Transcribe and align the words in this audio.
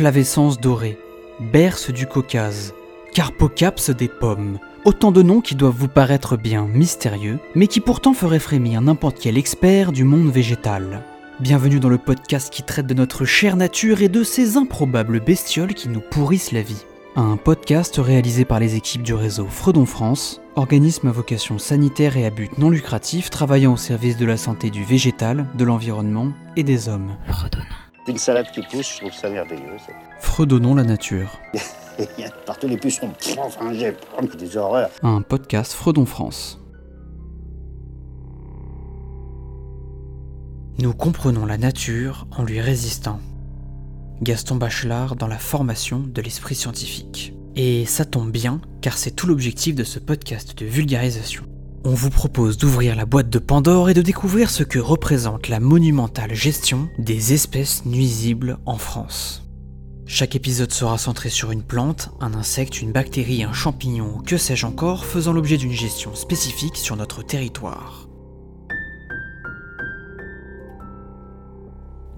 Flavescence 0.00 0.58
dorée, 0.58 0.98
Berce 1.52 1.90
du 1.90 2.06
Caucase, 2.06 2.72
Carpocaps 3.12 3.90
des 3.90 4.08
pommes. 4.08 4.58
Autant 4.86 5.12
de 5.12 5.20
noms 5.20 5.42
qui 5.42 5.54
doivent 5.54 5.76
vous 5.76 5.88
paraître 5.88 6.38
bien 6.38 6.64
mystérieux, 6.64 7.38
mais 7.54 7.66
qui 7.66 7.80
pourtant 7.80 8.14
feraient 8.14 8.38
frémir 8.38 8.80
n'importe 8.80 9.18
quel 9.20 9.36
expert 9.36 9.92
du 9.92 10.04
monde 10.04 10.30
végétal. 10.30 11.02
Bienvenue 11.38 11.80
dans 11.80 11.90
le 11.90 11.98
podcast 11.98 12.50
qui 12.50 12.62
traite 12.62 12.86
de 12.86 12.94
notre 12.94 13.26
chère 13.26 13.56
nature 13.56 14.00
et 14.00 14.08
de 14.08 14.22
ces 14.22 14.56
improbables 14.56 15.20
bestioles 15.20 15.74
qui 15.74 15.90
nous 15.90 16.00
pourrissent 16.00 16.52
la 16.52 16.62
vie. 16.62 16.86
Un 17.14 17.36
podcast 17.36 18.00
réalisé 18.02 18.46
par 18.46 18.58
les 18.58 18.76
équipes 18.76 19.02
du 19.02 19.12
réseau 19.12 19.48
Fredon 19.50 19.84
France, 19.84 20.40
organisme 20.56 21.08
à 21.08 21.12
vocation 21.12 21.58
sanitaire 21.58 22.16
et 22.16 22.24
à 22.24 22.30
but 22.30 22.56
non 22.56 22.70
lucratif 22.70 23.28
travaillant 23.28 23.74
au 23.74 23.76
service 23.76 24.16
de 24.16 24.24
la 24.24 24.38
santé 24.38 24.70
du 24.70 24.82
végétal, 24.82 25.46
de 25.58 25.64
l'environnement 25.66 26.32
et 26.56 26.62
des 26.62 26.88
hommes. 26.88 27.18
Fredonnons. 27.28 27.66
Une 28.08 28.18
salade 28.18 28.50
qui 28.52 28.62
pousse, 28.62 28.94
je 28.94 28.98
trouve 28.98 29.12
ça 29.12 29.28
merveilleux. 29.28 29.76
Fredonnons 30.20 30.74
la 30.74 30.84
nature. 30.84 31.38
Il 31.98 32.22
y 32.22 32.24
a 32.24 32.30
partout 32.46 32.66
les 32.66 32.78
pucerons. 32.78 33.12
Enfin, 33.38 33.72
j'ai 33.74 33.94
des 34.38 34.56
horreurs. 34.56 34.90
Un 35.02 35.20
podcast 35.22 35.72
Fredon 35.72 36.06
France. 36.06 36.58
Nous 40.78 40.94
comprenons 40.94 41.44
la 41.44 41.58
nature 41.58 42.26
en 42.38 42.42
lui 42.42 42.60
résistant. 42.60 43.20
Gaston 44.22 44.56
Bachelard 44.56 45.16
dans 45.16 45.26
la 45.26 45.38
formation 45.38 45.98
de 45.98 46.22
l'esprit 46.22 46.54
scientifique. 46.54 47.34
Et 47.54 47.84
ça 47.84 48.06
tombe 48.06 48.30
bien, 48.30 48.60
car 48.80 48.96
c'est 48.96 49.10
tout 49.10 49.26
l'objectif 49.26 49.74
de 49.74 49.84
ce 49.84 49.98
podcast 49.98 50.56
de 50.56 50.64
vulgarisation. 50.64 51.44
On 51.82 51.94
vous 51.94 52.10
propose 52.10 52.58
d'ouvrir 52.58 52.94
la 52.94 53.06
boîte 53.06 53.30
de 53.30 53.38
Pandore 53.38 53.88
et 53.88 53.94
de 53.94 54.02
découvrir 54.02 54.50
ce 54.50 54.62
que 54.62 54.78
représente 54.78 55.48
la 55.48 55.60
monumentale 55.60 56.34
gestion 56.34 56.90
des 56.98 57.32
espèces 57.32 57.86
nuisibles 57.86 58.58
en 58.66 58.76
France. 58.76 59.48
Chaque 60.04 60.36
épisode 60.36 60.72
sera 60.72 60.98
centré 60.98 61.30
sur 61.30 61.52
une 61.52 61.62
plante, 61.62 62.10
un 62.20 62.34
insecte, 62.34 62.82
une 62.82 62.92
bactérie, 62.92 63.44
un 63.44 63.54
champignon 63.54 64.16
ou 64.18 64.22
que 64.22 64.36
sais-je 64.36 64.66
encore, 64.66 65.06
faisant 65.06 65.32
l'objet 65.32 65.56
d'une 65.56 65.72
gestion 65.72 66.14
spécifique 66.14 66.76
sur 66.76 66.96
notre 66.96 67.22
territoire. 67.22 68.08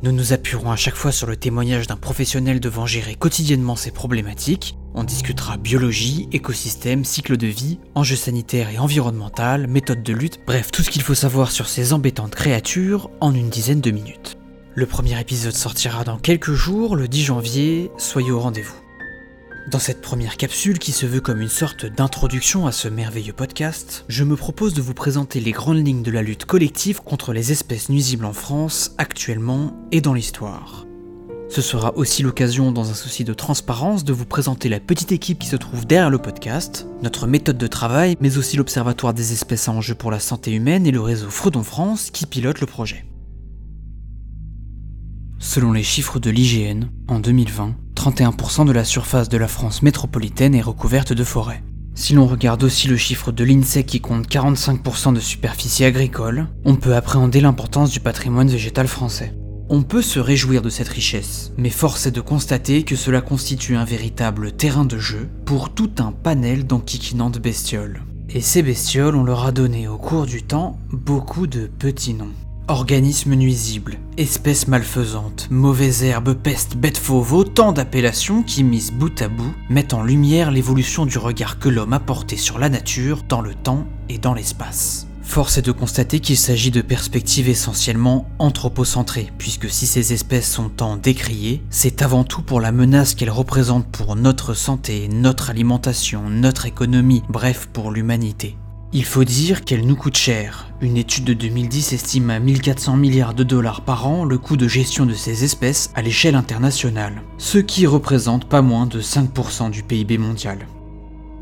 Nous 0.02 0.10
nous 0.10 0.32
appuierons 0.32 0.72
à 0.72 0.76
chaque 0.76 0.96
fois 0.96 1.12
sur 1.12 1.28
le 1.28 1.36
témoignage 1.36 1.86
d'un 1.86 1.96
professionnel 1.96 2.58
devant 2.58 2.86
gérer 2.86 3.14
quotidiennement 3.14 3.76
ces 3.76 3.92
problématiques. 3.92 4.76
On 4.94 5.04
discutera 5.04 5.56
biologie, 5.56 6.28
écosystème, 6.32 7.04
cycle 7.04 7.36
de 7.36 7.46
vie, 7.46 7.78
enjeux 7.94 8.16
sanitaires 8.16 8.68
et 8.68 8.78
environnemental, 8.78 9.66
méthodes 9.66 10.02
de 10.02 10.12
lutte, 10.12 10.40
bref 10.46 10.70
tout 10.70 10.82
ce 10.82 10.90
qu'il 10.90 11.02
faut 11.02 11.14
savoir 11.14 11.50
sur 11.50 11.68
ces 11.68 11.92
embêtantes 11.92 12.34
créatures 12.34 13.10
en 13.20 13.34
une 13.34 13.48
dizaine 13.48 13.80
de 13.80 13.90
minutes. 13.90 14.36
Le 14.74 14.86
premier 14.86 15.18
épisode 15.20 15.54
sortira 15.54 16.04
dans 16.04 16.18
quelques 16.18 16.52
jours, 16.52 16.96
le 16.96 17.08
10 17.08 17.22
janvier, 17.24 17.90
soyez 17.96 18.30
au 18.30 18.40
rendez-vous. 18.40 18.76
Dans 19.70 19.78
cette 19.78 20.02
première 20.02 20.36
capsule 20.36 20.78
qui 20.78 20.92
se 20.92 21.06
veut 21.06 21.20
comme 21.20 21.40
une 21.40 21.48
sorte 21.48 21.86
d'introduction 21.86 22.66
à 22.66 22.72
ce 22.72 22.88
merveilleux 22.88 23.32
podcast, 23.32 24.04
je 24.08 24.24
me 24.24 24.36
propose 24.36 24.74
de 24.74 24.82
vous 24.82 24.94
présenter 24.94 25.40
les 25.40 25.52
grandes 25.52 25.86
lignes 25.86 26.02
de 26.02 26.10
la 26.10 26.22
lutte 26.22 26.46
collective 26.46 27.00
contre 27.00 27.32
les 27.32 27.52
espèces 27.52 27.88
nuisibles 27.88 28.24
en 28.24 28.32
France 28.32 28.94
actuellement 28.98 29.74
et 29.92 30.00
dans 30.00 30.14
l'histoire. 30.14 30.84
Ce 31.52 31.60
sera 31.60 31.94
aussi 31.98 32.22
l'occasion, 32.22 32.72
dans 32.72 32.90
un 32.90 32.94
souci 32.94 33.24
de 33.24 33.34
transparence, 33.34 34.04
de 34.04 34.14
vous 34.14 34.24
présenter 34.24 34.70
la 34.70 34.80
petite 34.80 35.12
équipe 35.12 35.38
qui 35.38 35.48
se 35.48 35.56
trouve 35.56 35.86
derrière 35.86 36.08
le 36.08 36.16
podcast, 36.16 36.86
notre 37.02 37.26
méthode 37.26 37.58
de 37.58 37.66
travail, 37.66 38.16
mais 38.22 38.38
aussi 38.38 38.56
l'Observatoire 38.56 39.12
des 39.12 39.34
espèces 39.34 39.68
à 39.68 39.72
enjeu 39.72 39.94
pour 39.94 40.10
la 40.10 40.18
santé 40.18 40.50
humaine 40.52 40.86
et 40.86 40.90
le 40.90 41.02
réseau 41.02 41.28
Fredon 41.28 41.62
France 41.62 42.10
qui 42.10 42.24
pilote 42.24 42.62
le 42.62 42.66
projet. 42.66 43.04
Selon 45.38 45.72
les 45.72 45.82
chiffres 45.82 46.18
de 46.18 46.30
l'IGN, 46.30 46.84
en 47.06 47.20
2020, 47.20 47.74
31% 47.96 48.64
de 48.64 48.72
la 48.72 48.86
surface 48.86 49.28
de 49.28 49.36
la 49.36 49.46
France 49.46 49.82
métropolitaine 49.82 50.54
est 50.54 50.62
recouverte 50.62 51.12
de 51.12 51.22
forêts. 51.22 51.62
Si 51.94 52.14
l'on 52.14 52.26
regarde 52.26 52.64
aussi 52.64 52.88
le 52.88 52.96
chiffre 52.96 53.30
de 53.30 53.44
l'INSEE 53.44 53.84
qui 53.84 54.00
compte 54.00 54.26
45% 54.26 55.12
de 55.12 55.20
superficie 55.20 55.84
agricole, 55.84 56.46
on 56.64 56.76
peut 56.76 56.96
appréhender 56.96 57.42
l'importance 57.42 57.90
du 57.90 58.00
patrimoine 58.00 58.48
végétal 58.48 58.88
français. 58.88 59.34
On 59.74 59.82
peut 59.82 60.02
se 60.02 60.20
réjouir 60.20 60.60
de 60.60 60.68
cette 60.68 60.88
richesse, 60.88 61.50
mais 61.56 61.70
force 61.70 62.04
est 62.04 62.10
de 62.10 62.20
constater 62.20 62.82
que 62.82 62.94
cela 62.94 63.22
constitue 63.22 63.74
un 63.74 63.86
véritable 63.86 64.52
terrain 64.52 64.84
de 64.84 64.98
jeu 64.98 65.30
pour 65.46 65.70
tout 65.70 65.92
un 65.98 66.12
panel 66.12 66.66
d'enquiquinantes 66.66 67.38
bestioles. 67.38 68.02
Et 68.28 68.42
ces 68.42 68.62
bestioles, 68.62 69.16
on 69.16 69.24
leur 69.24 69.46
a 69.46 69.50
donné 69.50 69.88
au 69.88 69.96
cours 69.96 70.26
du 70.26 70.42
temps 70.42 70.78
beaucoup 70.92 71.46
de 71.46 71.70
petits 71.78 72.12
noms. 72.12 72.34
Organismes 72.68 73.34
nuisibles, 73.34 73.96
espèces 74.18 74.68
malfaisantes, 74.68 75.48
mauvaises 75.50 76.02
herbes, 76.02 76.34
peste, 76.34 76.76
bêtes 76.76 76.98
fauves, 76.98 77.32
autant 77.32 77.72
d'appellations 77.72 78.42
qui, 78.42 78.64
mises 78.64 78.92
bout 78.92 79.22
à 79.22 79.28
bout, 79.28 79.54
mettent 79.70 79.94
en 79.94 80.02
lumière 80.02 80.50
l'évolution 80.50 81.06
du 81.06 81.16
regard 81.16 81.58
que 81.58 81.70
l'homme 81.70 81.94
a 81.94 81.98
porté 81.98 82.36
sur 82.36 82.58
la 82.58 82.68
nature 82.68 83.22
dans 83.26 83.40
le 83.40 83.54
temps 83.54 83.86
et 84.10 84.18
dans 84.18 84.34
l'espace. 84.34 85.06
Force 85.22 85.56
est 85.56 85.62
de 85.62 85.72
constater 85.72 86.20
qu'il 86.20 86.36
s'agit 86.36 86.70
de 86.70 86.82
perspectives 86.82 87.48
essentiellement 87.48 88.26
anthropocentrées, 88.38 89.32
puisque 89.38 89.70
si 89.70 89.86
ces 89.86 90.12
espèces 90.12 90.50
sont 90.50 90.68
tant 90.68 90.96
décriées, 90.96 91.62
c'est 91.70 92.02
avant 92.02 92.24
tout 92.24 92.42
pour 92.42 92.60
la 92.60 92.72
menace 92.72 93.14
qu'elles 93.14 93.30
représentent 93.30 93.86
pour 93.86 94.16
notre 94.16 94.52
santé, 94.54 95.08
notre 95.08 95.50
alimentation, 95.50 96.28
notre 96.28 96.66
économie, 96.66 97.22
bref 97.28 97.68
pour 97.72 97.90
l'humanité. 97.90 98.56
Il 98.94 99.06
faut 99.06 99.24
dire 99.24 99.64
qu'elle 99.64 99.86
nous 99.86 99.96
coûte 99.96 100.18
cher. 100.18 100.66
Une 100.82 100.98
étude 100.98 101.24
de 101.24 101.32
2010 101.32 101.94
estime 101.94 102.28
à 102.28 102.38
1400 102.38 102.98
milliards 102.98 103.32
de 103.32 103.42
dollars 103.42 103.80
par 103.80 104.06
an 104.06 104.24
le 104.26 104.36
coût 104.36 104.58
de 104.58 104.68
gestion 104.68 105.06
de 105.06 105.14
ces 105.14 105.44
espèces 105.44 105.90
à 105.94 106.02
l'échelle 106.02 106.34
internationale, 106.34 107.22
ce 107.38 107.56
qui 107.56 107.86
représente 107.86 108.44
pas 108.44 108.60
moins 108.60 108.84
de 108.84 109.00
5% 109.00 109.70
du 109.70 109.82
PIB 109.82 110.18
mondial. 110.18 110.66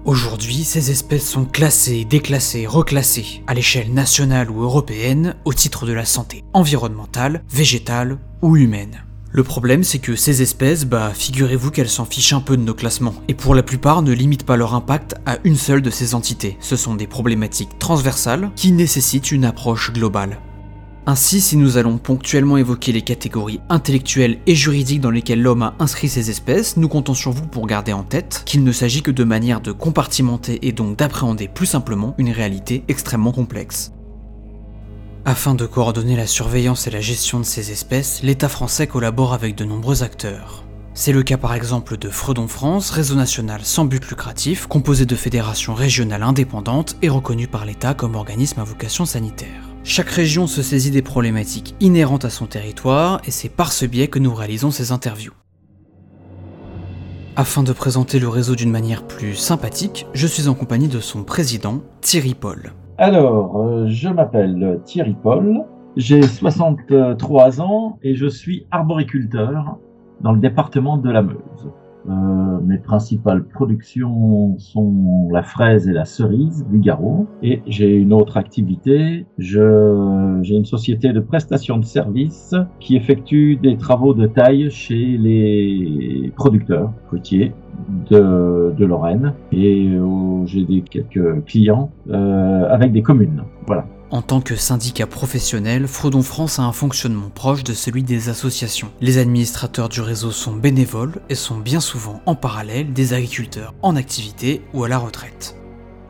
Aujourd'hui, 0.06 0.64
ces 0.64 0.90
espèces 0.90 1.28
sont 1.28 1.44
classées, 1.44 2.06
déclassées, 2.06 2.66
reclassées 2.66 3.42
à 3.46 3.52
l'échelle 3.52 3.92
nationale 3.92 4.50
ou 4.50 4.62
européenne 4.62 5.36
au 5.44 5.52
titre 5.52 5.84
de 5.84 5.92
la 5.92 6.06
santé 6.06 6.42
environnementale, 6.54 7.42
végétale 7.50 8.18
ou 8.40 8.56
humaine. 8.56 9.04
Le 9.30 9.44
problème, 9.44 9.84
c'est 9.84 9.98
que 9.98 10.16
ces 10.16 10.40
espèces, 10.40 10.86
bah, 10.86 11.12
figurez-vous 11.14 11.70
qu'elles 11.70 11.90
s'en 11.90 12.06
fichent 12.06 12.32
un 12.32 12.40
peu 12.40 12.56
de 12.56 12.62
nos 12.62 12.74
classements, 12.74 13.14
et 13.28 13.34
pour 13.34 13.54
la 13.54 13.62
plupart 13.62 14.02
ne 14.02 14.12
limitent 14.12 14.46
pas 14.46 14.56
leur 14.56 14.74
impact 14.74 15.16
à 15.26 15.36
une 15.44 15.56
seule 15.56 15.82
de 15.82 15.90
ces 15.90 16.14
entités. 16.14 16.56
Ce 16.60 16.76
sont 16.76 16.94
des 16.94 17.06
problématiques 17.06 17.78
transversales 17.78 18.50
qui 18.56 18.72
nécessitent 18.72 19.30
une 19.30 19.44
approche 19.44 19.92
globale. 19.92 20.38
Ainsi, 21.10 21.40
si 21.40 21.56
nous 21.56 21.76
allons 21.76 21.98
ponctuellement 21.98 22.56
évoquer 22.56 22.92
les 22.92 23.02
catégories 23.02 23.58
intellectuelles 23.68 24.38
et 24.46 24.54
juridiques 24.54 25.00
dans 25.00 25.10
lesquelles 25.10 25.42
l'homme 25.42 25.62
a 25.62 25.74
inscrit 25.80 26.08
ces 26.08 26.30
espèces, 26.30 26.76
nous 26.76 26.86
comptons 26.86 27.14
sur 27.14 27.32
vous 27.32 27.48
pour 27.48 27.66
garder 27.66 27.92
en 27.92 28.04
tête 28.04 28.44
qu'il 28.46 28.62
ne 28.62 28.70
s'agit 28.70 29.02
que 29.02 29.10
de 29.10 29.24
manière 29.24 29.60
de 29.60 29.72
compartimenter 29.72 30.64
et 30.68 30.70
donc 30.70 30.96
d'appréhender 30.96 31.48
plus 31.48 31.66
simplement 31.66 32.14
une 32.18 32.30
réalité 32.30 32.84
extrêmement 32.86 33.32
complexe. 33.32 33.90
Afin 35.24 35.56
de 35.56 35.66
coordonner 35.66 36.14
la 36.14 36.28
surveillance 36.28 36.86
et 36.86 36.92
la 36.92 37.00
gestion 37.00 37.40
de 37.40 37.44
ces 37.44 37.72
espèces, 37.72 38.22
l'État 38.22 38.48
français 38.48 38.86
collabore 38.86 39.34
avec 39.34 39.56
de 39.56 39.64
nombreux 39.64 40.04
acteurs. 40.04 40.64
C'est 40.94 41.10
le 41.12 41.24
cas 41.24 41.38
par 41.38 41.54
exemple 41.54 41.96
de 41.96 42.08
Fredon 42.08 42.46
France, 42.46 42.90
réseau 42.90 43.16
national 43.16 43.62
sans 43.64 43.84
but 43.84 44.08
lucratif, 44.08 44.68
composé 44.68 45.06
de 45.06 45.16
fédérations 45.16 45.74
régionales 45.74 46.22
indépendantes 46.22 46.94
et 47.02 47.08
reconnu 47.08 47.48
par 47.48 47.64
l'État 47.64 47.94
comme 47.94 48.14
organisme 48.14 48.60
à 48.60 48.64
vocation 48.64 49.06
sanitaire. 49.06 49.69
Chaque 49.82 50.10
région 50.10 50.46
se 50.46 50.62
saisit 50.62 50.90
des 50.90 51.00
problématiques 51.00 51.74
inhérentes 51.80 52.26
à 52.26 52.30
son 52.30 52.46
territoire 52.46 53.20
et 53.26 53.30
c'est 53.30 53.48
par 53.48 53.72
ce 53.72 53.86
biais 53.86 54.08
que 54.08 54.18
nous 54.18 54.34
réalisons 54.34 54.70
ces 54.70 54.92
interviews. 54.92 55.32
Afin 57.34 57.62
de 57.62 57.72
présenter 57.72 58.18
le 58.18 58.28
réseau 58.28 58.54
d'une 58.54 58.70
manière 58.70 59.06
plus 59.06 59.34
sympathique, 59.34 60.06
je 60.12 60.26
suis 60.26 60.48
en 60.48 60.54
compagnie 60.54 60.88
de 60.88 61.00
son 61.00 61.24
président, 61.24 61.80
Thierry 62.02 62.34
Paul. 62.34 62.72
Alors, 62.98 63.56
euh, 63.56 63.86
je 63.88 64.10
m'appelle 64.10 64.80
Thierry 64.84 65.16
Paul, 65.22 65.64
j'ai 65.96 66.22
63 66.22 67.62
ans 67.62 67.98
et 68.02 68.14
je 68.14 68.26
suis 68.26 68.66
arboriculteur 68.70 69.78
dans 70.20 70.32
le 70.32 70.40
département 70.40 70.98
de 70.98 71.10
la 71.10 71.22
Meuse. 71.22 71.70
Euh, 72.08 72.12
mes 72.64 72.78
principales 72.78 73.44
productions 73.44 74.56
sont 74.58 75.28
la 75.32 75.42
fraise 75.42 75.88
et 75.88 75.92
la 75.92 76.04
cerise, 76.04 76.66
Vigaro. 76.70 77.26
Et 77.42 77.62
j'ai 77.66 77.94
une 77.94 78.12
autre 78.12 78.36
activité. 78.36 79.26
Je, 79.38 80.38
j'ai 80.42 80.56
une 80.56 80.64
société 80.64 81.12
de 81.12 81.20
prestation 81.20 81.78
de 81.78 81.84
services 81.84 82.54
qui 82.78 82.96
effectue 82.96 83.56
des 83.56 83.76
travaux 83.76 84.14
de 84.14 84.26
taille 84.26 84.70
chez 84.70 85.18
les 85.18 86.32
producteurs 86.36 86.92
fruitiers 87.06 87.52
de, 88.10 88.72
de 88.76 88.84
Lorraine. 88.84 89.34
Et 89.52 89.88
euh, 89.88 90.46
j'ai 90.46 90.64
des 90.64 90.82
quelques 90.82 91.44
clients 91.44 91.90
euh, 92.10 92.68
avec 92.68 92.92
des 92.92 93.02
communes. 93.02 93.42
Voilà. 93.66 93.86
En 94.12 94.22
tant 94.22 94.40
que 94.40 94.56
syndicat 94.56 95.06
professionnel, 95.06 95.86
Fredon 95.86 96.22
France 96.22 96.58
a 96.58 96.64
un 96.64 96.72
fonctionnement 96.72 97.30
proche 97.32 97.62
de 97.62 97.72
celui 97.72 98.02
des 98.02 98.28
associations. 98.28 98.88
Les 99.00 99.18
administrateurs 99.18 99.88
du 99.88 100.00
réseau 100.00 100.32
sont 100.32 100.56
bénévoles 100.56 101.20
et 101.28 101.36
sont 101.36 101.58
bien 101.58 101.78
souvent 101.78 102.20
en 102.26 102.34
parallèle 102.34 102.92
des 102.92 103.14
agriculteurs 103.14 103.72
en 103.82 103.94
activité 103.94 104.62
ou 104.74 104.82
à 104.82 104.88
la 104.88 104.98
retraite. 104.98 105.56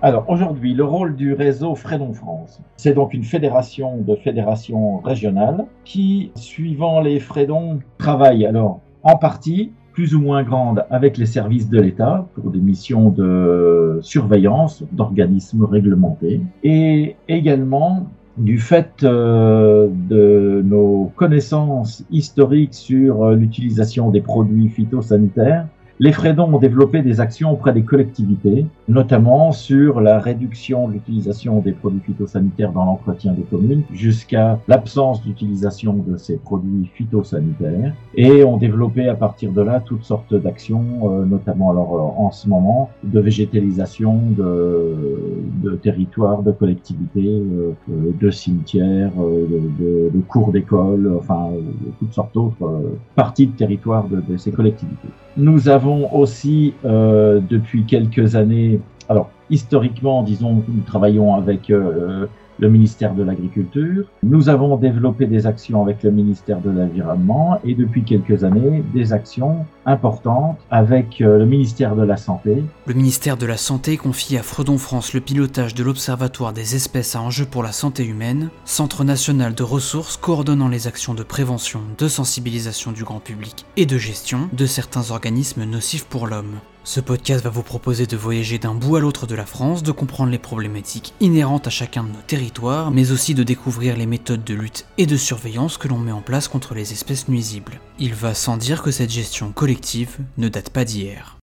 Alors 0.00 0.24
aujourd'hui, 0.30 0.72
le 0.72 0.84
rôle 0.84 1.14
du 1.14 1.34
réseau 1.34 1.74
Fredon 1.74 2.14
France, 2.14 2.62
c'est 2.78 2.94
donc 2.94 3.12
une 3.12 3.22
fédération 3.22 3.98
de 3.98 4.16
fédérations 4.16 5.00
régionales 5.00 5.66
qui, 5.84 6.32
suivant 6.36 7.02
les 7.02 7.20
Fredons, 7.20 7.80
travaille 7.98 8.46
alors 8.46 8.80
en 9.02 9.16
partie 9.16 9.72
plus 10.00 10.14
ou 10.14 10.20
moins 10.22 10.42
grande 10.42 10.86
avec 10.88 11.18
les 11.18 11.26
services 11.26 11.68
de 11.68 11.78
l'État 11.78 12.26
pour 12.34 12.50
des 12.50 12.58
missions 12.58 13.10
de 13.10 13.98
surveillance 14.00 14.82
d'organismes 14.92 15.66
réglementés 15.66 16.40
et 16.64 17.16
également 17.28 18.06
du 18.38 18.58
fait 18.58 18.90
euh, 19.02 19.88
de 20.08 20.62
nos 20.64 21.12
connaissances 21.16 22.02
historiques 22.10 22.72
sur 22.72 23.24
euh, 23.24 23.34
l'utilisation 23.34 24.10
des 24.10 24.22
produits 24.22 24.70
phytosanitaires, 24.70 25.66
les 26.02 26.12
Frédons 26.12 26.54
ont 26.54 26.58
développé 26.58 27.02
des 27.02 27.20
actions 27.20 27.52
auprès 27.52 27.74
des 27.74 27.82
collectivités, 27.82 28.64
notamment 28.88 29.52
sur 29.52 30.00
la 30.00 30.18
réduction 30.18 30.88
de 30.88 30.94
l'utilisation 30.94 31.60
des 31.60 31.72
produits 31.72 32.00
phytosanitaires 32.00 32.72
dans 32.72 32.86
l'entretien 32.86 33.34
des 33.34 33.42
communes, 33.42 33.82
jusqu'à 33.92 34.58
l'absence 34.66 35.22
d'utilisation 35.22 35.92
de 35.92 36.16
ces 36.16 36.38
produits 36.38 36.90
phytosanitaires, 36.94 37.92
et 38.14 38.42
ont 38.44 38.56
développé 38.56 39.08
à 39.08 39.14
partir 39.14 39.52
de 39.52 39.60
là 39.60 39.80
toutes 39.80 40.04
sortes 40.04 40.34
d'actions, 40.34 40.86
euh, 41.02 41.26
notamment 41.26 41.70
alors 41.70 41.94
euh, 41.94 42.24
en 42.24 42.30
ce 42.30 42.48
moment 42.48 42.88
de 43.04 43.20
végétalisation 43.20 44.22
de, 44.38 45.76
territoires, 45.82 46.42
de 46.42 46.52
collectivités, 46.52 47.42
euh, 47.42 47.72
de 47.88 48.30
cimetières, 48.30 49.12
de, 49.18 50.10
de, 50.14 50.20
cours 50.26 50.50
d'école, 50.50 51.12
enfin 51.18 51.50
toutes 51.98 52.14
sortes 52.14 52.32
d'autres 52.32 52.82
parties 53.14 53.48
de 53.48 53.52
territoire 53.52 54.08
de, 54.08 54.22
de 54.26 54.38
ces 54.38 54.50
collectivités. 54.50 55.08
Nous 55.36 55.68
avons 55.68 55.89
aussi, 56.12 56.74
euh, 56.84 57.40
depuis 57.48 57.84
quelques 57.84 58.36
années, 58.36 58.80
alors 59.08 59.30
historiquement, 59.50 60.22
disons, 60.22 60.62
nous 60.68 60.82
travaillons 60.86 61.34
avec 61.34 61.70
euh, 61.70 62.26
le 62.60 62.68
ministère 62.68 63.14
de 63.14 63.22
l'Agriculture. 63.22 64.04
Nous 64.22 64.48
avons 64.48 64.76
développé 64.76 65.26
des 65.26 65.46
actions 65.46 65.82
avec 65.82 66.02
le 66.02 66.10
ministère 66.10 66.60
de 66.60 66.70
l'Environnement 66.70 67.58
et 67.64 67.74
depuis 67.74 68.04
quelques 68.04 68.44
années, 68.44 68.82
des 68.94 69.12
actions 69.12 69.64
importantes 69.86 70.58
avec 70.70 71.20
euh, 71.20 71.38
le 71.38 71.46
ministère 71.46 71.96
de 71.96 72.02
la 72.02 72.16
Santé. 72.16 72.62
Le 72.86 72.94
ministère 72.94 73.36
de 73.36 73.46
la 73.46 73.56
Santé 73.56 73.96
confie 73.96 74.36
à 74.36 74.42
Fredon 74.42 74.78
France 74.78 75.14
le 75.14 75.20
pilotage 75.20 75.74
de 75.74 75.82
l'Observatoire 75.82 76.52
des 76.52 76.76
espèces 76.76 77.16
à 77.16 77.22
enjeu 77.22 77.46
pour 77.46 77.62
la 77.62 77.72
santé 77.72 78.04
humaine, 78.04 78.50
centre 78.64 79.04
national 79.04 79.54
de 79.54 79.62
ressources 79.62 80.16
coordonnant 80.16 80.68
les 80.68 80.86
actions 80.86 81.14
de 81.14 81.22
prévention, 81.22 81.80
de 81.98 82.08
sensibilisation 82.08 82.92
du 82.92 83.04
grand 83.04 83.20
public 83.20 83.64
et 83.76 83.86
de 83.86 83.98
gestion 83.98 84.48
de 84.52 84.66
certains 84.66 85.10
organismes 85.10 85.64
nocifs 85.64 86.04
pour 86.04 86.26
l'homme. 86.26 86.60
Ce 86.82 86.98
podcast 86.98 87.44
va 87.44 87.50
vous 87.50 87.62
proposer 87.62 88.06
de 88.06 88.16
voyager 88.16 88.58
d'un 88.58 88.74
bout 88.74 88.96
à 88.96 89.00
l'autre 89.00 89.26
de 89.26 89.34
la 89.34 89.44
France, 89.44 89.82
de 89.82 89.92
comprendre 89.92 90.30
les 90.30 90.38
problématiques 90.38 91.12
inhérentes 91.20 91.66
à 91.66 91.70
chacun 91.70 92.04
de 92.04 92.08
nos 92.08 92.22
territoires, 92.26 92.90
mais 92.90 93.12
aussi 93.12 93.34
de 93.34 93.42
découvrir 93.42 93.98
les 93.98 94.06
méthodes 94.06 94.44
de 94.44 94.54
lutte 94.54 94.86
et 94.96 95.04
de 95.04 95.16
surveillance 95.18 95.76
que 95.76 95.88
l'on 95.88 95.98
met 95.98 96.10
en 96.10 96.22
place 96.22 96.48
contre 96.48 96.74
les 96.74 96.92
espèces 96.92 97.28
nuisibles. 97.28 97.80
Il 97.98 98.14
va 98.14 98.32
sans 98.32 98.56
dire 98.56 98.82
que 98.82 98.92
cette 98.92 99.10
gestion 99.10 99.52
collective 99.52 100.16
ne 100.38 100.48
date 100.48 100.70
pas 100.70 100.86
d'hier. 100.86 101.36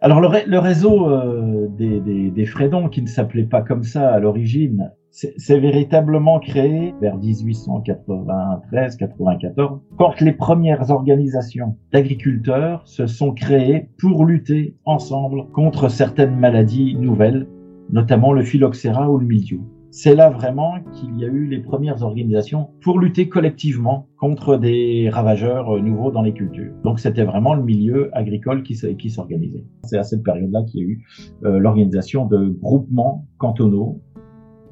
Alors 0.00 0.20
le, 0.20 0.58
réseau 0.58 1.10
euh, 1.10 1.51
des, 1.76 2.30
des, 2.30 2.46
Frédons, 2.46 2.88
qui 2.88 3.02
ne 3.02 3.06
s'appelait 3.06 3.44
pas 3.44 3.60
comme 3.62 3.82
ça 3.82 4.12
à 4.12 4.20
l'origine, 4.20 4.92
c'est 5.10 5.58
véritablement 5.58 6.38
créé 6.40 6.94
vers 7.00 7.18
1893-94, 7.18 9.80
quand 9.98 10.20
les 10.20 10.32
premières 10.32 10.90
organisations 10.90 11.76
d'agriculteurs 11.92 12.80
se 12.86 13.06
sont 13.06 13.32
créées 13.32 13.90
pour 13.98 14.24
lutter 14.24 14.74
ensemble 14.86 15.50
contre 15.52 15.88
certaines 15.88 16.36
maladies 16.36 16.94
nouvelles, 16.94 17.46
notamment 17.90 18.32
le 18.32 18.42
phylloxéra 18.42 19.10
ou 19.10 19.18
le 19.18 19.26
mildiou. 19.26 19.66
C'est 19.94 20.14
là 20.14 20.30
vraiment 20.30 20.76
qu'il 20.94 21.20
y 21.20 21.24
a 21.26 21.28
eu 21.28 21.46
les 21.46 21.58
premières 21.58 22.02
organisations 22.02 22.70
pour 22.80 22.98
lutter 22.98 23.28
collectivement 23.28 24.08
contre 24.16 24.56
des 24.56 25.10
ravageurs 25.10 25.82
nouveaux 25.82 26.10
dans 26.10 26.22
les 26.22 26.32
cultures. 26.32 26.72
Donc 26.82 26.98
c'était 26.98 27.24
vraiment 27.24 27.52
le 27.52 27.62
milieu 27.62 28.08
agricole 28.16 28.62
qui 28.62 29.10
s'organisait. 29.10 29.66
C'est 29.84 29.98
à 29.98 30.02
cette 30.02 30.22
période-là 30.22 30.62
qu'il 30.62 30.80
y 30.80 30.82
a 30.82 30.86
eu 30.86 31.04
euh, 31.44 31.58
l'organisation 31.58 32.24
de 32.24 32.56
groupements 32.62 33.26
cantonaux 33.36 34.00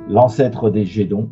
l'ancêtre 0.09 0.71
des 0.71 0.87
GEDON, 0.87 1.31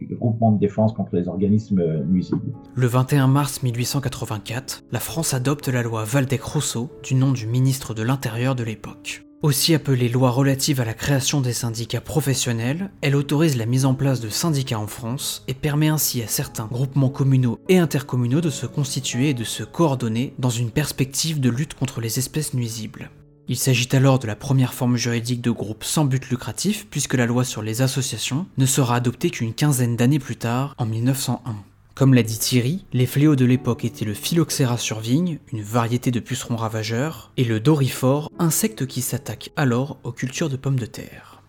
le 0.00 0.14
groupement 0.14 0.52
de 0.52 0.60
défense 0.60 0.92
contre 0.92 1.16
les 1.16 1.26
organismes 1.26 1.82
nuisibles. 2.04 2.54
Le 2.76 2.86
21 2.86 3.26
mars 3.26 3.64
1884, 3.64 4.84
la 4.92 5.00
France 5.00 5.34
adopte 5.34 5.66
la 5.66 5.82
loi 5.82 6.04
Valdec-Rousseau, 6.04 6.90
du 7.02 7.16
nom 7.16 7.32
du 7.32 7.48
ministre 7.48 7.92
de 7.92 8.04
l'Intérieur 8.04 8.54
de 8.54 8.62
l'époque. 8.62 9.24
Aussi 9.42 9.72
appelée 9.74 10.10
loi 10.10 10.30
relative 10.30 10.82
à 10.82 10.84
la 10.84 10.92
création 10.92 11.40
des 11.40 11.54
syndicats 11.54 12.02
professionnels, 12.02 12.90
elle 13.00 13.16
autorise 13.16 13.56
la 13.56 13.64
mise 13.64 13.86
en 13.86 13.94
place 13.94 14.20
de 14.20 14.28
syndicats 14.28 14.78
en 14.78 14.86
France 14.86 15.44
et 15.48 15.54
permet 15.54 15.88
ainsi 15.88 16.22
à 16.22 16.26
certains 16.26 16.66
groupements 16.66 17.08
communaux 17.08 17.58
et 17.70 17.78
intercommunaux 17.78 18.42
de 18.42 18.50
se 18.50 18.66
constituer 18.66 19.30
et 19.30 19.34
de 19.34 19.44
se 19.44 19.62
coordonner 19.62 20.34
dans 20.38 20.50
une 20.50 20.70
perspective 20.70 21.40
de 21.40 21.48
lutte 21.48 21.72
contre 21.72 22.02
les 22.02 22.18
espèces 22.18 22.52
nuisibles. 22.52 23.10
Il 23.48 23.56
s'agit 23.56 23.88
alors 23.92 24.18
de 24.18 24.26
la 24.26 24.36
première 24.36 24.74
forme 24.74 24.98
juridique 24.98 25.40
de 25.40 25.50
groupe 25.50 25.84
sans 25.84 26.04
but 26.04 26.28
lucratif 26.28 26.86
puisque 26.90 27.14
la 27.14 27.24
loi 27.24 27.42
sur 27.44 27.62
les 27.62 27.80
associations 27.80 28.46
ne 28.58 28.66
sera 28.66 28.96
adoptée 28.96 29.30
qu'une 29.30 29.54
quinzaine 29.54 29.96
d'années 29.96 30.18
plus 30.18 30.36
tard, 30.36 30.74
en 30.76 30.84
1901. 30.84 31.56
Comme 32.00 32.14
l'a 32.14 32.22
dit 32.22 32.38
Thierry, 32.38 32.86
les 32.94 33.04
fléaux 33.04 33.36
de 33.36 33.44
l'époque 33.44 33.84
étaient 33.84 34.06
le 34.06 34.14
Phylloxera 34.14 34.78
sur 34.78 35.00
vigne, 35.00 35.38
une 35.52 35.60
variété 35.60 36.10
de 36.10 36.18
pucerons 36.18 36.56
ravageurs, 36.56 37.30
et 37.36 37.44
le 37.44 37.60
Doryphore, 37.60 38.30
insecte 38.38 38.86
qui 38.86 39.02
s'attaque 39.02 39.50
alors 39.54 39.98
aux 40.02 40.10
cultures 40.10 40.48
de 40.48 40.56
pommes 40.56 40.78
de 40.78 40.86
terre. 40.86 41.42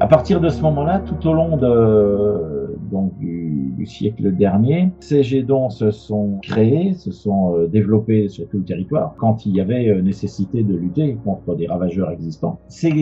À 0.00 0.06
partir 0.06 0.38
de 0.38 0.50
ce 0.50 0.60
moment-là, 0.60 0.98
tout 0.98 1.26
au 1.26 1.32
long 1.32 1.56
de, 1.56 2.51
donc, 2.92 3.18
du, 3.18 3.86
siècle 3.86 4.32
dernier, 4.32 4.90
ces 5.00 5.24
gédons 5.24 5.70
se 5.70 5.90
sont 5.90 6.38
créés, 6.42 6.94
se 6.94 7.10
sont 7.10 7.56
euh, 7.56 7.66
développés 7.66 8.28
sur 8.28 8.48
tout 8.48 8.58
le 8.58 8.64
territoire 8.64 9.14
quand 9.16 9.44
il 9.44 9.56
y 9.56 9.60
avait 9.60 9.88
euh, 9.88 10.02
nécessité 10.02 10.62
de 10.62 10.76
lutter 10.76 11.16
contre 11.24 11.56
des 11.56 11.66
ravageurs 11.66 12.10
existants. 12.10 12.60
Ces 12.68 12.92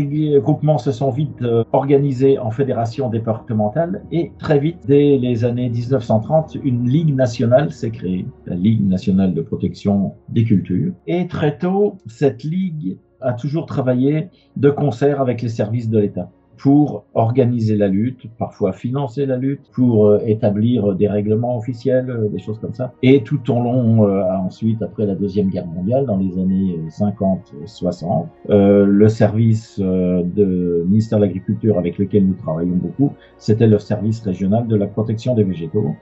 groupements 0.41 0.79
se 0.79 0.93
sont 0.93 1.11
vite 1.11 1.43
euh, 1.43 1.65
organisés 1.73 2.39
en 2.39 2.51
fédérations 2.51 3.11
départementales 3.11 4.03
et 4.13 4.33
très 4.39 4.59
vite, 4.59 4.79
dès 4.87 5.19
les 5.19 5.45
années 5.45 5.69
1930, 5.69 6.57
une 6.65 6.89
ligue 6.89 7.15
nationale 7.15 7.73
s'est 7.73 7.91
créée, 7.91 8.27
la 8.47 8.55
Ligue 8.55 8.87
nationale 8.87 9.35
de 9.35 9.43
protection 9.43 10.15
des 10.29 10.45
cultures. 10.45 10.93
Et 11.07 11.27
très 11.27 11.59
tôt, 11.59 11.99
cette 12.07 12.45
ligue 12.45 12.99
a 13.21 13.33
toujours 13.33 13.67
travaillé 13.67 14.29
de 14.57 14.71
concert 14.71 15.21
avec 15.21 15.43
les 15.43 15.49
services 15.49 15.91
de 15.91 15.99
l'État 15.99 16.31
pour 16.61 17.05
organiser 17.15 17.75
la 17.75 17.89
lutte, 17.89 18.29
parfois 18.39 18.73
financer 18.73 19.25
la 19.25 19.39
lutte, 19.39 19.63
pour 19.73 20.07
euh, 20.07 20.19
établir 20.27 20.95
des 20.95 21.09
règlements 21.09 21.57
officiels, 21.57 22.11
euh, 22.11 22.29
des 22.29 22.39
choses 22.39 22.59
comme 22.59 22.75
ça. 22.75 22.93
Et 23.03 23.23
tout 23.23 23.51
au 23.51 23.63
long, 23.63 24.07
euh, 24.07 24.23
ensuite, 24.31 24.83
après 24.83 25.07
la 25.07 25.15
Deuxième 25.15 25.49
Guerre 25.49 25.67
mondiale, 25.67 26.05
dans 26.05 26.19
les 26.19 26.39
années 26.39 26.79
50-60, 26.89 28.27
le 28.49 29.09
service 29.09 29.79
de 29.81 30.85
ministère 30.87 31.19
de 31.19 31.25
l'Agriculture 31.25 31.79
avec 31.79 31.99
lequel 31.99 32.27
nous 32.27 32.35
travaillons 32.35 32.77
beaucoup, 32.77 33.13
c'était 33.39 33.67
le 33.67 33.79
service 33.79 34.21
régional 34.23 34.67
de 34.67 34.77
la 34.77 34.87
protection 34.87 35.35
des 35.35 35.45
végétaux. 35.45 35.95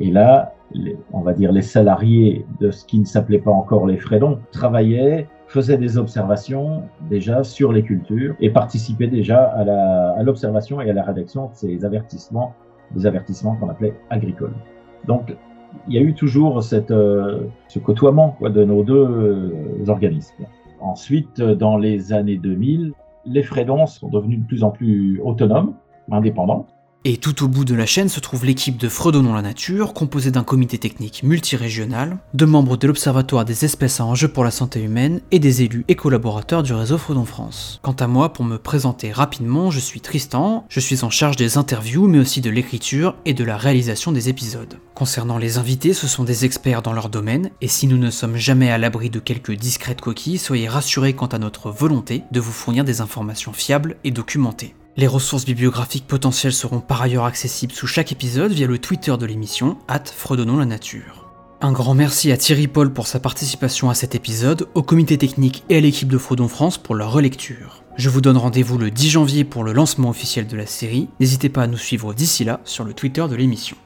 Et 0.00 0.10
là, 0.10 0.54
on 1.12 1.20
va 1.20 1.32
dire 1.32 1.52
les 1.52 1.62
salariés 1.62 2.44
de 2.60 2.70
ce 2.70 2.84
qui 2.84 2.98
ne 2.98 3.04
s'appelait 3.04 3.38
pas 3.38 3.50
encore 3.50 3.86
les 3.86 3.98
Frédons 3.98 4.38
travaillaient 4.50 5.28
faisait 5.52 5.76
des 5.76 5.98
observations 5.98 6.84
déjà 7.10 7.44
sur 7.44 7.72
les 7.72 7.82
cultures 7.82 8.34
et 8.40 8.48
participait 8.48 9.06
déjà 9.06 9.44
à 9.44 10.22
l'observation 10.22 10.80
et 10.80 10.88
à 10.88 10.94
la 10.94 11.04
rédaction 11.04 11.48
de 11.48 11.54
ces 11.54 11.84
avertissements, 11.84 12.54
des 12.92 13.04
avertissements 13.04 13.54
qu'on 13.56 13.68
appelait 13.68 13.94
agricoles. 14.08 14.54
Donc, 15.06 15.36
il 15.88 15.94
y 15.94 15.98
a 15.98 16.00
eu 16.00 16.14
toujours 16.14 16.60
euh, 16.90 17.40
ce 17.68 17.78
côtoiement 17.78 18.36
de 18.40 18.64
nos 18.64 18.82
deux 18.82 18.94
euh, 18.94 19.84
organismes. 19.88 20.44
Ensuite, 20.80 21.40
dans 21.40 21.76
les 21.76 22.12
années 22.14 22.38
2000, 22.38 22.92
les 23.26 23.42
Frédons 23.42 23.86
sont 23.86 24.08
devenus 24.08 24.40
de 24.40 24.46
plus 24.46 24.64
en 24.64 24.70
plus 24.70 25.20
autonomes, 25.22 25.74
indépendants. 26.10 26.66
Et 27.04 27.16
tout 27.16 27.42
au 27.42 27.48
bout 27.48 27.64
de 27.64 27.74
la 27.74 27.84
chaîne 27.84 28.08
se 28.08 28.20
trouve 28.20 28.44
l'équipe 28.44 28.76
de 28.76 28.88
Fredonnons 28.88 29.34
la 29.34 29.42
Nature, 29.42 29.92
composée 29.92 30.30
d'un 30.30 30.44
comité 30.44 30.78
technique 30.78 31.24
multirégional, 31.24 32.18
de 32.32 32.44
membres 32.44 32.76
de 32.76 32.86
l'Observatoire 32.86 33.44
des 33.44 33.64
espèces 33.64 33.98
à 33.98 34.04
enjeu 34.04 34.28
pour 34.28 34.44
la 34.44 34.52
santé 34.52 34.80
humaine 34.80 35.20
et 35.32 35.40
des 35.40 35.62
élus 35.62 35.84
et 35.88 35.96
collaborateurs 35.96 36.62
du 36.62 36.72
réseau 36.72 36.98
Fredon 36.98 37.24
France. 37.24 37.80
Quant 37.82 37.96
à 37.98 38.06
moi, 38.06 38.32
pour 38.32 38.44
me 38.44 38.56
présenter 38.56 39.10
rapidement, 39.10 39.72
je 39.72 39.80
suis 39.80 40.00
Tristan, 40.00 40.64
je 40.68 40.78
suis 40.78 41.02
en 41.02 41.10
charge 41.10 41.34
des 41.34 41.58
interviews 41.58 42.06
mais 42.06 42.20
aussi 42.20 42.40
de 42.40 42.50
l'écriture 42.50 43.16
et 43.24 43.34
de 43.34 43.42
la 43.42 43.56
réalisation 43.56 44.12
des 44.12 44.28
épisodes. 44.28 44.78
Concernant 44.94 45.38
les 45.38 45.58
invités, 45.58 45.94
ce 45.94 46.06
sont 46.06 46.22
des 46.22 46.44
experts 46.44 46.82
dans 46.82 46.92
leur 46.92 47.08
domaine, 47.08 47.50
et 47.60 47.68
si 47.68 47.88
nous 47.88 47.98
ne 47.98 48.10
sommes 48.10 48.36
jamais 48.36 48.70
à 48.70 48.78
l'abri 48.78 49.10
de 49.10 49.18
quelques 49.18 49.56
discrètes 49.56 50.00
coquilles, 50.00 50.38
soyez 50.38 50.68
rassurés 50.68 51.14
quant 51.14 51.26
à 51.26 51.40
notre 51.40 51.72
volonté 51.72 52.22
de 52.30 52.38
vous 52.38 52.52
fournir 52.52 52.84
des 52.84 53.00
informations 53.00 53.52
fiables 53.52 53.96
et 54.04 54.12
documentées. 54.12 54.76
Les 54.94 55.06
ressources 55.06 55.46
bibliographiques 55.46 56.06
potentielles 56.06 56.52
seront 56.52 56.80
par 56.80 57.00
ailleurs 57.00 57.24
accessibles 57.24 57.72
sous 57.72 57.86
chaque 57.86 58.12
épisode 58.12 58.52
via 58.52 58.66
le 58.66 58.78
Twitter 58.78 59.16
de 59.18 59.24
l'émission, 59.24 59.78
at 59.88 60.04
Fredonnons 60.04 60.58
la 60.58 60.66
Nature. 60.66 61.30
Un 61.62 61.72
grand 61.72 61.94
merci 61.94 62.30
à 62.30 62.36
Thierry 62.36 62.66
Paul 62.66 62.92
pour 62.92 63.06
sa 63.06 63.18
participation 63.18 63.88
à 63.88 63.94
cet 63.94 64.14
épisode, 64.14 64.68
au 64.74 64.82
comité 64.82 65.16
technique 65.16 65.64
et 65.70 65.76
à 65.76 65.80
l'équipe 65.80 66.08
de 66.08 66.18
Frodon 66.18 66.48
France 66.48 66.76
pour 66.76 66.94
leur 66.94 67.10
relecture. 67.10 67.82
Je 67.96 68.10
vous 68.10 68.20
donne 68.20 68.36
rendez-vous 68.36 68.76
le 68.76 68.90
10 68.90 69.10
janvier 69.10 69.44
pour 69.44 69.64
le 69.64 69.72
lancement 69.72 70.10
officiel 70.10 70.46
de 70.46 70.56
la 70.58 70.66
série. 70.66 71.08
N'hésitez 71.20 71.48
pas 71.48 71.62
à 71.62 71.66
nous 71.68 71.78
suivre 71.78 72.12
d'ici 72.12 72.44
là 72.44 72.60
sur 72.64 72.84
le 72.84 72.92
Twitter 72.92 73.24
de 73.30 73.36
l'émission. 73.36 73.78